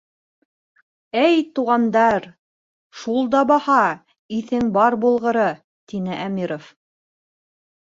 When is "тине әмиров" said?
5.93-6.77